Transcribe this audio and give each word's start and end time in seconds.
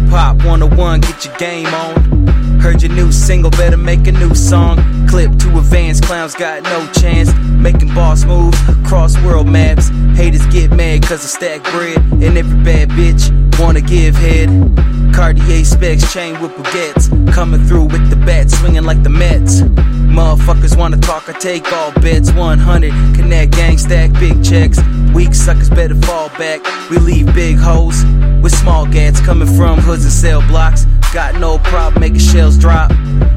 101, 0.00 1.00
get 1.00 1.24
your 1.24 1.36
game 1.36 1.66
on. 1.66 2.24
Heard 2.60 2.82
your 2.82 2.92
new 2.92 3.12
single, 3.12 3.50
better 3.50 3.76
make 3.76 4.06
a 4.06 4.12
new 4.12 4.34
song. 4.34 4.78
Clip 5.08 5.30
to 5.38 5.58
advance, 5.58 6.00
clowns 6.00 6.34
got 6.34 6.62
no 6.62 6.90
chance. 6.92 7.32
Making 7.34 7.94
boss 7.94 8.24
moves, 8.24 8.58
cross 8.86 9.16
world 9.22 9.46
maps. 9.46 9.88
Haters 10.16 10.46
get 10.46 10.70
mad 10.72 11.02
cause 11.02 11.24
I 11.24 11.28
stack 11.28 11.62
bread. 11.72 11.98
And 12.22 12.38
every 12.38 12.58
bad 12.64 12.88
bitch 12.90 13.30
wanna 13.60 13.80
give 13.82 14.14
head. 14.16 14.48
Cartier 15.14 15.64
specs, 15.64 16.12
chain 16.12 16.40
with 16.40 16.52
baguettes. 16.52 17.32
Coming 17.32 17.64
through 17.64 17.84
with 17.84 18.08
the 18.10 18.16
bat, 18.16 18.50
swinging 18.50 18.84
like 18.84 19.02
the 19.02 19.10
Mets. 19.10 19.60
Motherfuckers 19.60 20.76
wanna 20.76 20.96
talk, 20.96 21.28
I 21.28 21.32
take 21.32 21.70
all 21.72 21.92
bets. 21.92 22.32
100, 22.32 22.92
connect, 23.14 23.52
gang 23.52 23.78
stack, 23.78 24.12
big 24.14 24.42
checks. 24.42 24.78
Weak 25.14 25.34
suckers 25.34 25.70
better 25.70 25.94
fall 25.96 26.30
back. 26.30 26.60
We 26.90 26.96
leave 26.98 27.32
big 27.34 27.58
hoes 27.58 28.02
with 28.44 28.54
small 28.54 28.84
gats 28.86 29.20
coming 29.20 29.48
from 29.56 29.78
hoods 29.78 30.04
and 30.04 30.12
cell 30.12 30.46
blocks. 30.46 30.84
Got 31.14 31.40
no 31.40 31.58
problem 31.58 32.00
making 32.00 32.18
shells 32.18 32.58
drop 32.58 32.90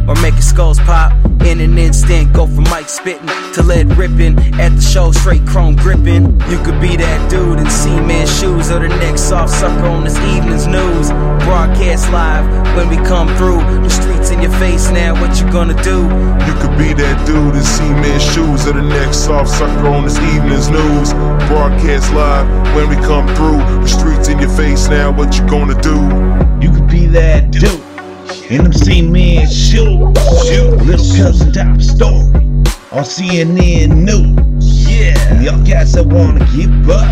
or 0.07 0.15
making 0.21 0.41
skulls 0.41 0.79
pop. 0.79 1.13
In 1.45 1.61
an 1.61 1.77
instant, 1.77 2.33
go 2.33 2.45
from 2.45 2.65
mic 2.65 2.89
spitting 2.89 3.27
to 3.53 3.63
lead 3.63 3.87
ripping. 3.97 4.37
At 4.59 4.75
the 4.75 4.81
show, 4.81 5.13
straight 5.13 5.45
chrome 5.47 5.77
gripping. 5.77 6.41
You 6.49 6.57
could 6.61 6.81
be 6.81 6.97
that 6.97 7.31
dude 7.31 7.59
in 7.59 7.69
C-Man 7.69 8.27
shoes 8.27 8.69
or 8.69 8.79
the 8.79 8.89
next 8.89 9.21
soft 9.21 9.53
sucker 9.53 9.87
on 9.87 10.03
this 10.03 10.17
evening's 10.19 10.67
news. 10.67 11.09
Broadcast 11.45 12.11
live 12.11 12.45
when 12.75 12.89
we 12.89 12.97
come 13.07 13.29
through. 13.37 13.61
Streets 13.89 14.06
in 14.37 14.43
your 14.43 14.59
face 14.59 14.89
now, 14.91 15.13
what 15.19 15.39
you 15.39 15.51
gonna 15.51 15.73
do? 15.83 16.03
You 16.45 16.53
could 16.61 16.77
be 16.77 16.93
that 16.93 17.25
dude 17.25 17.55
in 17.55 17.63
cement 17.63 18.21
shoes 18.21 18.67
or 18.67 18.73
the 18.73 18.81
next 18.81 19.25
soft 19.25 19.49
sucker 19.49 19.87
on 19.87 20.03
this 20.03 20.17
evening's 20.19 20.69
news. 20.69 21.13
Broadcast 21.49 22.13
live 22.13 22.45
when 22.75 22.89
we 22.89 22.95
come 23.05 23.27
through. 23.35 23.57
The 23.81 23.87
streets 23.87 24.27
in 24.27 24.39
your 24.39 24.49
face 24.49 24.87
now, 24.87 25.11
what 25.11 25.37
you 25.37 25.47
gonna 25.47 25.79
do? 25.81 25.95
You 26.61 26.71
could 26.73 26.87
be 26.87 27.05
that 27.07 27.51
dude 27.51 27.65
in 28.51 28.63
them 28.63 28.73
cement 28.73 29.51
shoes. 29.51 30.13
Shoot. 30.45 30.77
Little 30.85 31.17
cousin 31.17 31.53
top 31.53 31.81
story 31.81 32.29
on 32.91 33.03
CNN 33.03 34.05
News. 34.05 34.87
Yeah. 34.87 35.41
Y'all 35.41 35.65
cats 35.65 35.93
that 35.93 36.05
wanna 36.05 36.45
give 36.55 36.89
up. 36.89 37.09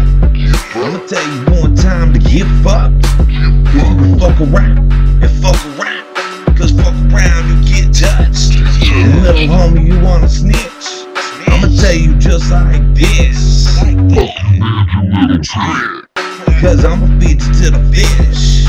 I'ma 0.75 0.99
tell 1.08 1.25
you 1.33 1.61
one 1.61 1.75
time 1.75 2.14
to 2.14 2.19
give 2.19 2.67
up. 2.67 2.92
You 3.30 3.49
can 3.66 4.19
fuck 4.19 4.39
around 4.42 4.94
and 5.23 5.31
fuck 5.42 5.80
around. 5.80 5.94
Little 9.25 9.47
homie, 9.47 9.87
you 9.87 9.99
wanna 10.01 10.29
snitch. 10.29 11.07
I'ma 11.47 11.67
tell 11.81 11.93
you 11.93 12.13
just 12.15 12.51
like 12.51 12.81
this. 12.93 13.65
Cause 16.61 16.85
I'ma 16.85 17.07
feed 17.19 17.41
you 17.41 17.53
to 17.61 17.71
the 17.71 17.81
fish. 17.93 18.65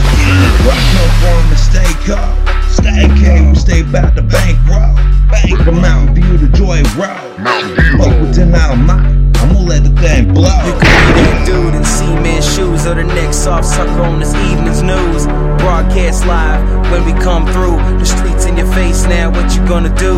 Where 0.65 0.73
I 0.73 0.83
come 0.93 1.13
from 1.21 1.45
and 1.53 1.61
stay 1.61 1.93
cold. 2.09 2.35
Stay 2.71 3.09
K, 3.21 3.49
we 3.49 3.55
stay 3.55 3.81
about 3.81 4.15
the 4.15 4.23
bankroll. 4.23 4.97
From 5.65 5.81
Mountain 5.81 6.15
View 6.15 6.39
to 6.39 6.49
Joy 6.49 6.83
Road. 6.97 7.21
Fuck 7.99 8.21
with 8.21 8.35
10 8.35 8.55
out 8.55 8.73
of. 8.73 8.91
I'ma 9.37 9.61
let 9.61 9.85
the 9.85 9.91
thing 10.01 10.33
blow. 10.33 10.49
You 10.65 10.73
that 10.81 11.45
dude 11.47 11.75
in 11.75 11.85
cement 11.85 12.45
shoes 12.45 12.87
or 12.87 12.95
the 12.95 13.05
next 13.05 13.39
soft 13.39 13.67
sucker 13.67 14.03
on 14.03 14.21
this 14.21 14.35
evening's 14.35 14.83
news. 14.83 15.27
Broadcast 15.61 16.27
live 16.27 16.91
when 16.91 17.05
we 17.05 17.13
come 17.21 17.47
through. 17.53 17.96
Face 18.77 19.07
now, 19.07 19.31
what 19.31 19.57
you 19.57 19.67
gonna 19.67 19.95
do? 19.97 20.13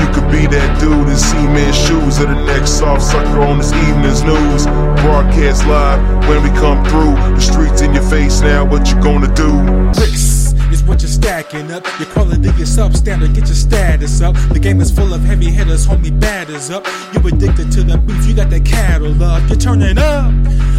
You 0.00 0.06
could 0.14 0.30
be 0.30 0.46
that 0.46 0.78
dude 0.78 1.08
in 1.08 1.16
cement 1.16 1.74
shoes 1.74 2.20
or 2.22 2.26
the 2.26 2.40
next 2.46 2.78
soft 2.78 3.02
sucker 3.02 3.40
on 3.40 3.58
this 3.58 3.72
evening's 3.72 4.22
news. 4.22 4.66
Broadcast 5.02 5.66
live 5.66 5.98
when 6.28 6.40
we 6.44 6.50
come 6.50 6.78
through. 6.86 7.14
The 7.34 7.40
streets 7.40 7.80
in 7.82 7.92
your 7.92 8.04
face 8.04 8.40
now, 8.40 8.64
what 8.64 8.88
you 8.88 8.94
gonna 9.02 9.34
do? 9.34 9.50
Bricks 9.98 10.54
is 10.70 10.84
what 10.84 11.02
you're 11.02 11.10
stacking 11.10 11.72
up. 11.72 11.82
Your 11.98 12.08
quality 12.14 12.50
is 12.62 12.70
substandard, 12.78 13.34
get 13.34 13.46
your 13.46 13.60
status 13.68 14.20
up. 14.22 14.36
The 14.52 14.60
game 14.60 14.80
is 14.80 14.92
full 14.92 15.12
of 15.12 15.22
heavy 15.22 15.50
hitters, 15.50 15.84
homie, 15.84 16.14
batters 16.20 16.70
up. 16.70 16.86
You 17.12 17.18
addicted 17.26 17.72
to 17.72 17.82
the 17.82 17.98
beef, 17.98 18.24
you 18.26 18.34
got 18.34 18.48
that 18.50 18.64
cattle 18.64 19.20
up. 19.24 19.42
You're 19.48 19.58
turning 19.58 19.98
up 19.98 20.32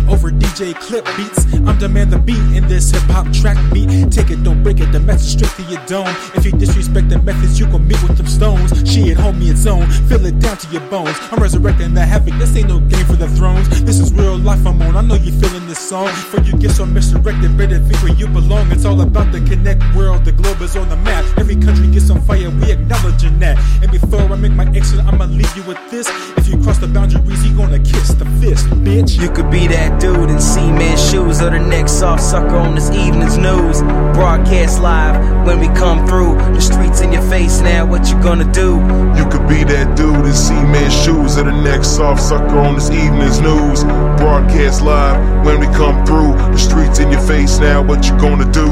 over 0.09 0.31
DJ 0.31 0.75
clip 0.75 1.05
beats. 1.17 1.45
I'm 1.67 1.77
the 1.79 1.89
man, 1.89 2.09
the 2.09 2.19
beat 2.19 2.39
in 2.55 2.67
this 2.67 2.91
hip 2.91 3.03
hop 3.03 3.31
track 3.33 3.57
beat. 3.73 4.11
Take 4.11 4.29
it, 4.31 4.43
don't 4.43 4.63
break 4.63 4.79
it, 4.79 4.91
the 4.91 4.99
message 4.99 5.41
straight 5.41 5.51
to 5.57 5.71
your 5.71 5.83
dome. 5.85 6.07
If 6.35 6.45
you 6.45 6.51
disrespect 6.51 7.09
the 7.09 7.19
methods, 7.21 7.59
you 7.59 7.67
gon' 7.67 7.88
meet 7.88 8.01
with 8.03 8.17
them 8.17 8.27
stones. 8.27 8.71
Shit, 8.89 9.17
homie, 9.17 9.51
it's 9.51 9.66
on. 9.66 9.89
Feel 10.07 10.25
it 10.25 10.39
down 10.39 10.57
to 10.57 10.67
your 10.71 10.81
bones. 10.89 11.16
I'm 11.31 11.41
resurrecting 11.41 11.93
the 11.93 12.05
havoc. 12.05 12.33
This 12.39 12.55
ain't 12.55 12.69
no 12.69 12.79
game 12.79 13.05
for 13.05 13.16
the 13.16 13.27
thrones. 13.29 13.67
This 13.83 13.99
is 13.99 14.13
real 14.13 14.38
life 14.38 14.66
I'm 14.66 14.81
on. 14.81 14.95
I 14.95 15.01
know 15.01 15.16
you 15.16 15.31
feeling 15.31 15.66
this 15.67 15.79
song. 15.79 16.07
Before 16.07 16.41
you 16.41 16.53
get 16.57 16.72
so 16.72 16.85
misdirected, 16.85 17.57
better 17.57 17.79
think 17.79 18.01
where 18.03 18.13
you 18.13 18.27
belong. 18.27 18.72
It's 18.72 18.85
all 18.85 19.01
about 19.01 19.31
the 19.31 19.41
connect 19.41 19.83
world. 19.95 20.25
The 20.25 20.31
globe 20.31 20.61
is 20.61 20.75
on 20.75 20.89
the 20.89 20.97
map. 20.97 21.25
Every 21.37 21.55
country 21.55 21.87
gets 21.87 22.09
on 22.09 22.22
fire. 22.22 22.49
We 22.49 22.72
acknowledging 22.72 23.39
that. 23.39 23.57
And 23.81 23.91
before 23.91 24.22
I 24.22 24.35
make 24.35 24.53
my 24.53 24.66
exit, 24.75 24.99
I'ma 24.99 25.25
leave 25.25 25.55
you 25.55 25.63
with 25.63 25.79
this. 25.89 26.07
If 26.37 26.47
you 26.47 26.61
cross 26.61 26.77
the 26.77 26.87
boundaries, 26.87 27.45
you 27.45 27.55
gonna 27.55 27.79
kiss 27.79 28.09
the 28.13 28.25
fist, 28.41 28.67
bitch. 28.85 29.19
You 29.22 29.29
could 29.31 29.49
be 29.49 29.67
that 29.67 29.94
dude 30.00 30.29
in 30.29 30.39
cement 30.39 31.00
shoes 31.00 31.41
or 31.41 31.50
the 31.50 31.59
next 31.59 31.94
soft 32.00 32.22
sucker 32.22 32.56
on 32.56 32.75
this 32.75 32.89
evening's 32.91 33.38
news. 33.38 33.81
Broadcast 34.13 34.79
live 34.81 35.45
when 35.45 35.59
we 35.59 35.67
come 35.67 36.06
through. 36.07 36.35
The 36.53 36.61
streets 36.61 37.01
in 37.01 37.11
your 37.11 37.22
face 37.23 37.61
now, 37.61 37.85
what 37.85 38.09
you 38.09 38.16
gonna 38.22 38.51
do? 38.51 38.75
You 39.17 39.25
could 39.29 39.47
be 39.47 39.63
that 39.63 39.95
dude 39.97 40.25
in 40.25 40.34
cement 40.34 40.91
shoes 40.91 41.38
or 41.38 41.44
the 41.44 41.51
next 41.51 41.95
soft 41.95 42.22
sucker 42.22 42.59
on 42.59 42.75
this 42.75 42.89
evening's 42.89 43.39
news. 43.39 43.84
Broadcast 44.19 44.81
live 44.81 45.45
when 45.45 45.59
we 45.59 45.67
come 45.67 46.05
through. 46.05 46.34
The 46.53 46.57
streets 46.57 47.00
in 47.00 47.11
your 47.11 47.22
face 47.22 47.59
now, 47.59 47.81
what 47.81 48.05
you 48.07 48.17
gonna 48.17 48.51
do? 48.51 48.67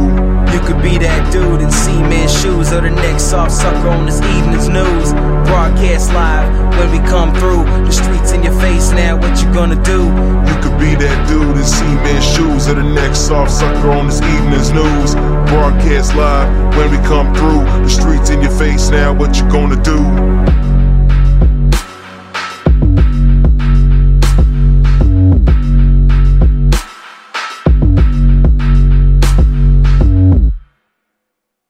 You 0.54 0.60
could 0.66 0.82
be 0.82 0.98
that 1.00 1.32
dude 1.32 1.62
in 1.62 1.72
cement 1.72 2.30
shoes 2.30 2.72
or 2.72 2.82
the 2.82 2.90
next 2.90 3.24
soft 3.24 3.52
sucker 3.52 3.90
on 3.90 4.06
this 4.06 4.22
evening's 4.22 4.70
news. 4.70 5.33
Broadcast 5.54 6.12
live 6.14 6.50
when 6.80 6.90
we 6.90 6.98
come 7.08 7.32
through. 7.36 7.64
The 7.86 7.92
streets 7.92 8.32
in 8.32 8.42
your 8.42 8.60
face 8.60 8.90
now, 8.90 9.16
what 9.16 9.40
you 9.40 9.54
gonna 9.54 9.78
do? 9.84 10.02
You 10.50 10.58
could 10.66 10.80
be 10.80 10.96
that 10.98 11.28
dude 11.30 11.56
in 11.56 11.64
cement 11.64 12.24
shoes 12.24 12.68
or 12.68 12.74
the 12.74 12.82
next 12.82 13.28
soft 13.28 13.52
sucker 13.52 13.92
on 13.92 14.08
this 14.08 14.20
evening's 14.20 14.72
news. 14.72 15.14
Broadcast 15.54 16.16
live 16.16 16.50
when 16.76 16.90
we 16.90 16.98
come 17.06 17.32
through. 17.36 17.66
The 17.86 17.88
streets 17.88 18.32
in 18.32 18.42
your 18.42 18.50
face 18.58 18.90
now, 18.90 19.14
what 19.14 19.38
you 19.38 19.44
gonna 19.44 19.78
do? 19.84 20.02